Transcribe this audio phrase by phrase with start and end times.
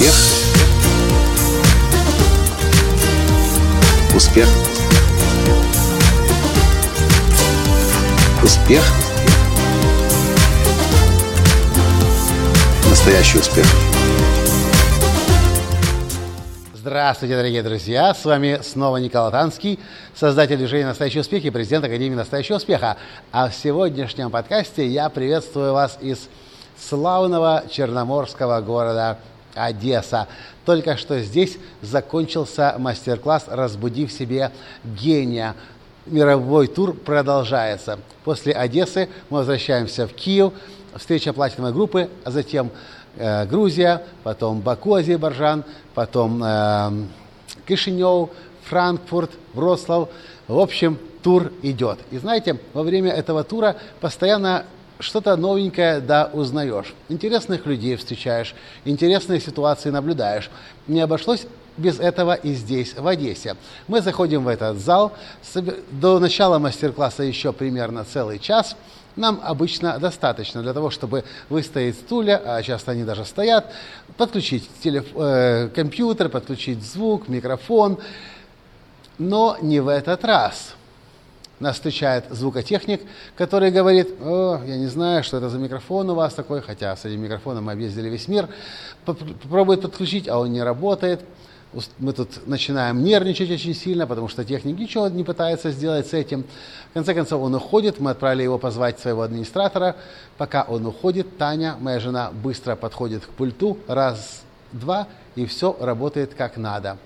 [0.00, 0.14] Успех.
[4.16, 4.48] Успех.
[8.42, 8.82] Успех.
[12.88, 13.66] Настоящий успех.
[16.72, 18.14] Здравствуйте, дорогие друзья!
[18.14, 19.78] С вами снова Николай Танский,
[20.14, 22.96] создатель движения «Настоящий успех» и президент Академии «Настоящего успеха».
[23.32, 26.30] А в сегодняшнем подкасте я приветствую вас из
[26.78, 29.18] славного черноморского города
[29.54, 30.28] Одесса.
[30.64, 34.50] Только что здесь закончился мастер-класс «Разбуди в себе
[34.84, 35.54] гения».
[36.06, 37.98] Мировой тур продолжается.
[38.24, 40.52] После Одессы мы возвращаемся в Киев,
[40.96, 42.70] встреча платиновой группы, а затем
[43.16, 45.64] э, Грузия, потом Баку, Азербайджан,
[45.94, 46.90] потом э,
[47.66, 48.30] Кишинев,
[48.64, 50.08] Франкфурт, Вроцлав.
[50.48, 51.98] В общем, тур идет.
[52.10, 54.64] И знаете, во время этого тура постоянно
[55.00, 56.94] что-то новенькое, да, узнаешь.
[57.08, 60.50] Интересных людей встречаешь, интересные ситуации наблюдаешь.
[60.86, 63.56] Не обошлось без этого и здесь, в Одессе.
[63.88, 65.12] Мы заходим в этот зал.
[65.90, 68.76] До начала мастер-класса еще примерно целый час.
[69.16, 73.72] Нам обычно достаточно для того, чтобы выставить стулья, а часто они даже стоят,
[74.16, 75.06] подключить телеф...
[75.16, 77.98] э, компьютер, подключить звук, микрофон.
[79.18, 80.74] Но не в этот раз–
[81.60, 83.02] нас встречает звукотехник,
[83.36, 87.04] который говорит, о, я не знаю, что это за микрофон у вас такой, хотя с
[87.04, 88.48] этим микрофоном мы объездили весь мир,
[89.04, 91.20] попробует подключить, а он не работает.
[91.98, 96.44] Мы тут начинаем нервничать очень сильно, потому что техник ничего не пытается сделать с этим.
[96.90, 99.94] В конце концов, он уходит, мы отправили его позвать своего администратора.
[100.36, 106.34] Пока он уходит, Таня, моя жена, быстро подходит к пульту, раз, два, и все работает
[106.34, 106.96] как надо.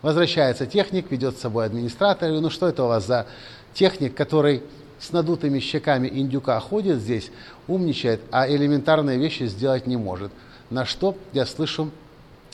[0.00, 2.30] Возвращается техник, ведет с собой администратор.
[2.30, 3.26] Ну что это у вас за
[3.74, 4.62] техник, который
[4.98, 7.30] с надутыми щеками индюка ходит здесь,
[7.66, 10.32] умничает, а элементарные вещи сделать не может.
[10.70, 11.90] На что я слышу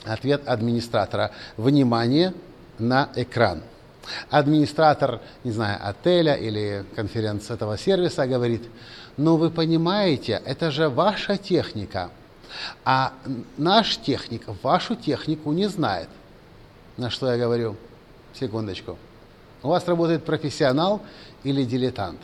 [0.03, 1.31] ответ администратора.
[1.57, 2.33] Внимание
[2.77, 3.61] на экран.
[4.29, 8.63] Администратор, не знаю, отеля или конференц этого сервиса говорит,
[9.15, 12.09] ну вы понимаете, это же ваша техника,
[12.83, 13.13] а
[13.57, 16.09] наш техник вашу технику не знает.
[16.97, 17.75] На что я говорю,
[18.33, 18.97] секундочку,
[19.63, 21.01] у вас работает профессионал
[21.43, 22.19] или дилетант.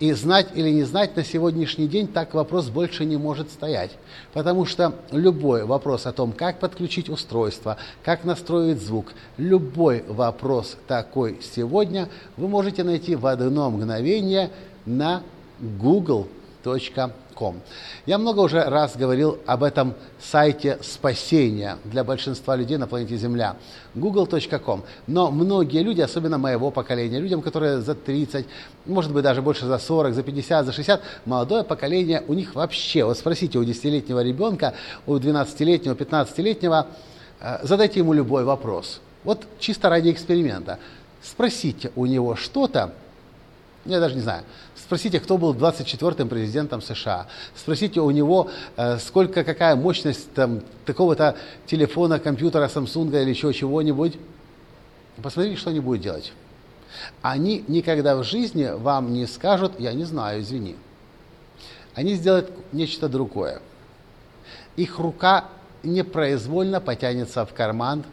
[0.00, 3.92] И знать или не знать на сегодняшний день так вопрос больше не может стоять.
[4.32, 11.38] Потому что любой вопрос о том, как подключить устройство, как настроить звук, любой вопрос такой
[11.54, 14.50] сегодня вы можете найти в одно мгновение
[14.84, 15.22] на
[15.60, 17.60] google.com google.com.
[18.06, 23.56] Я много уже раз говорил об этом сайте спасения для большинства людей на планете Земля.
[23.94, 24.82] google.com.
[25.06, 28.46] Но многие люди, особенно моего поколения, людям, которые за 30,
[28.86, 33.04] может быть даже больше за 40, за 50, за 60, молодое поколение, у них вообще,
[33.04, 34.74] вот спросите у 10-летнего ребенка,
[35.06, 36.86] у 12-летнего, 15-летнего,
[37.40, 39.00] э, задайте ему любой вопрос.
[39.24, 40.78] Вот чисто ради эксперимента.
[41.22, 42.92] Спросите у него что-то,
[43.84, 44.44] я даже не знаю.
[44.92, 47.26] Спросите, кто был 24-м президентом США.
[47.56, 54.18] Спросите у него, э, сколько, какая мощность там, такого-то телефона, компьютера, Samsung или еще чего-нибудь.
[55.22, 56.34] Посмотрите, что они будут делать.
[57.22, 60.76] Они никогда в жизни вам не скажут, я не знаю, извини.
[61.94, 63.62] Они сделают нечто другое.
[64.76, 65.46] Их рука
[65.82, 68.04] непроизвольно потянется в карман,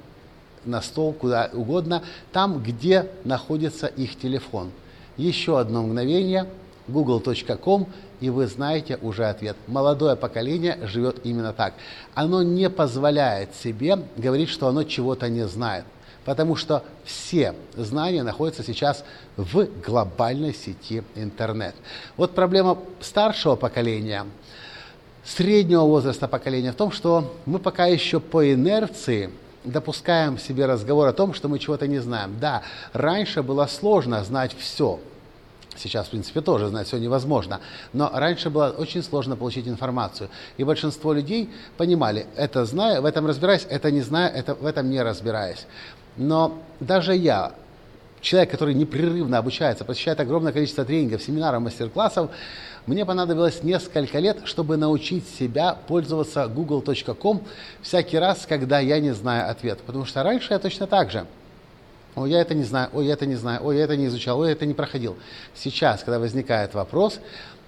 [0.63, 4.71] на стол, куда угодно, там, где находится их телефон–
[5.19, 6.47] еще одно мгновение,
[6.91, 7.87] google.com,
[8.19, 9.55] и вы знаете уже ответ.
[9.67, 11.73] Молодое поколение живет именно так.
[12.13, 15.85] Оно не позволяет себе говорить, что оно чего-то не знает.
[16.25, 19.03] Потому что все знания находятся сейчас
[19.37, 21.75] в глобальной сети интернет.
[22.17, 24.25] Вот проблема старшего поколения,
[25.23, 29.31] среднего возраста поколения в том, что мы пока еще по инерции
[29.63, 32.37] допускаем себе разговор о том, что мы чего-то не знаем.
[32.39, 32.63] Да,
[32.93, 34.99] раньше было сложно знать все.
[35.79, 37.61] Сейчас, в принципе, тоже знать все невозможно.
[37.93, 40.29] Но раньше было очень сложно получить информацию.
[40.57, 44.89] И большинство людей понимали, это знаю, в этом разбираюсь, это не знаю, это, в этом
[44.89, 45.65] не разбираюсь.
[46.17, 47.53] Но даже я,
[48.19, 52.29] человек, который непрерывно обучается, посещает огромное количество тренингов, семинаров, мастер-классов,
[52.85, 57.41] мне понадобилось несколько лет, чтобы научить себя пользоваться google.com
[57.81, 59.79] всякий раз, когда я не знаю ответ.
[59.85, 61.25] Потому что раньше я точно так же–
[62.19, 64.39] ой, я это не знаю, ой, я это не знаю, ой, я это не изучал,
[64.39, 65.15] ой, я это не проходил.
[65.55, 67.19] Сейчас, когда возникает вопрос,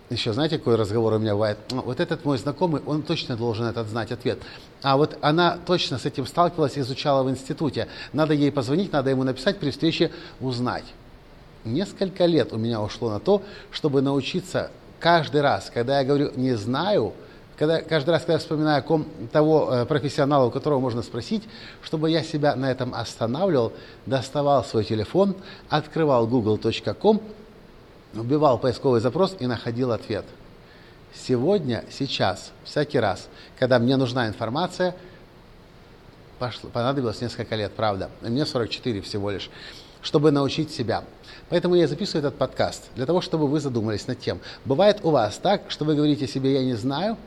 [0.09, 1.57] еще, знаете, какой разговор у меня бывает?
[1.71, 4.39] «Ну, вот этот мой знакомый, он точно должен этот знать ответ.
[4.81, 7.87] А вот она точно с этим сталкивалась, изучала в институте.
[8.11, 10.11] Надо ей позвонить, надо ему написать, при встрече
[10.41, 10.83] узнать.
[11.63, 14.69] Несколько лет у меня ушло на то, чтобы научиться
[14.99, 17.13] каждый раз, когда я говорю «не знаю»,
[17.61, 21.43] когда, каждый раз, когда я вспоминаю о ком, того э, профессионала, у которого можно спросить,
[21.83, 23.71] чтобы я себя на этом останавливал,
[24.07, 25.35] доставал свой телефон,
[25.69, 27.21] открывал google.com,
[28.15, 30.25] убивал поисковый запрос и находил ответ.
[31.13, 33.29] Сегодня, сейчас, всякий раз,
[33.59, 34.95] когда мне нужна информация,
[36.39, 38.09] пошло, понадобилось несколько лет, правда.
[38.21, 39.51] Мне 44 всего лишь
[40.03, 41.03] чтобы научить себя.
[41.49, 44.39] Поэтому я записываю этот подкаст, для того, чтобы вы задумались над тем.
[44.65, 47.17] Бывает у вас так, что вы говорите себе «я не знаю»,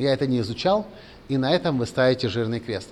[0.00, 0.86] «я это не изучал»,
[1.28, 2.88] и на этом вы ставите жирный крест.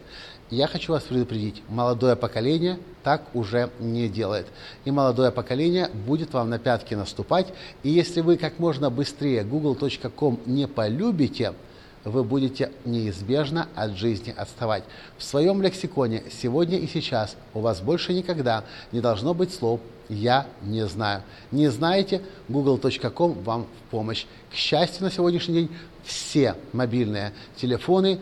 [0.51, 4.47] Я хочу вас предупредить, молодое поколение так уже не делает.
[4.85, 7.49] И молодое поколение будет вам на пятки наступать.
[7.83, 11.55] И если вы как можно быстрее google.com не полюбите–
[12.05, 14.85] вы будете неизбежно от жизни отставать.
[15.17, 20.47] В своем лексиконе сегодня и сейчас у вас больше никогда не должно быть слов «я
[20.63, 21.23] не знаю».
[21.51, 24.27] Не знаете, google.com вам в помощь.
[24.51, 25.71] К счастью, на сегодняшний день
[26.05, 28.19] все мобильные телефоны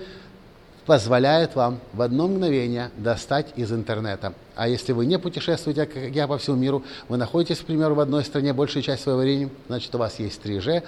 [0.86, 4.32] позволяет вам в одно мгновение достать из интернета.
[4.54, 8.00] А если вы не путешествуете, как я, по всему миру, вы находитесь, к примеру, в
[8.00, 10.82] одной стране большую часть своего времени, значит, у вас есть 3G,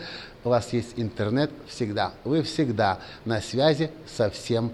[0.45, 2.13] у вас есть интернет всегда.
[2.25, 4.73] Вы всегда на связи со всем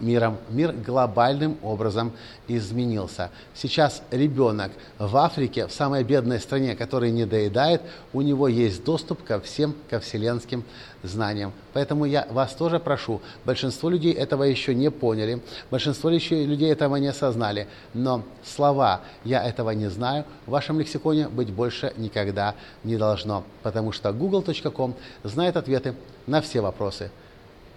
[0.00, 0.38] миром.
[0.50, 2.12] Мир глобальным образом
[2.48, 3.30] изменился.
[3.54, 7.82] Сейчас ребенок в Африке, в самой бедной стране, который не доедает,
[8.12, 10.64] у него есть доступ ко всем, ко вселенским
[11.02, 11.52] знаниям.
[11.72, 17.08] Поэтому я вас тоже прошу, большинство людей этого еще не поняли, большинство людей этого не
[17.08, 22.54] осознали, но слова «я этого не знаю» в вашем лексиконе быть больше никогда
[22.84, 25.94] не должно, потому что google.com знает ответы
[26.26, 27.10] на все вопросы.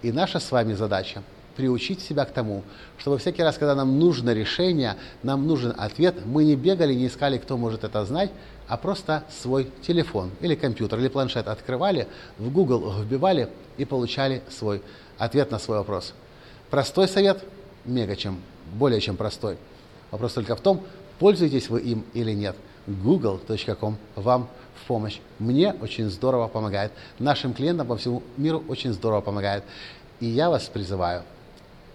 [0.02, 1.22] И наша с вами задача–
[1.60, 2.62] приучить себя к тому,
[2.96, 7.36] чтобы всякий раз, когда нам нужно решение, нам нужен ответ, мы не бегали, не искали,
[7.36, 8.30] кто может это знать,
[8.66, 12.08] а просто свой телефон или компьютер или планшет открывали,
[12.38, 14.80] в Google вбивали и получали свой
[15.18, 16.14] ответ на свой вопрос.
[16.70, 17.44] Простой совет,
[17.84, 18.40] мега чем,
[18.72, 19.58] более чем простой.
[20.10, 20.80] Вопрос только в том,
[21.18, 22.56] пользуетесь вы им или нет.
[22.86, 24.48] google.com вам
[24.82, 25.18] в помощь.
[25.38, 26.90] Мне очень здорово помогает.
[27.18, 29.62] Нашим клиентам по всему миру очень здорово помогает.
[30.20, 31.22] И я вас призываю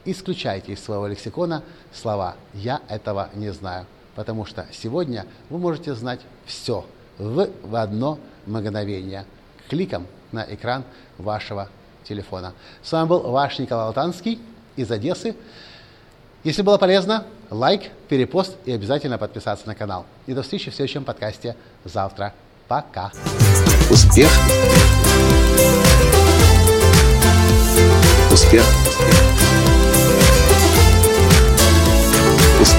[0.05, 1.63] исключайте из своего лексикона
[1.93, 3.85] слова «я этого не знаю»,
[4.15, 6.85] потому что сегодня вы можете знать все
[7.17, 9.25] в, в одно мгновение
[9.69, 10.83] кликом на экран
[11.17, 11.69] вашего
[12.03, 12.53] телефона.
[12.83, 14.39] С вами был ваш Николай Алтанский
[14.75, 15.35] из Одессы.
[16.43, 20.05] Если было полезно, лайк, перепост и обязательно подписаться на канал.
[20.27, 22.33] И до встречи в следующем подкасте завтра.
[22.67, 23.11] Пока.
[23.89, 24.29] Успех.
[28.31, 28.65] Успех.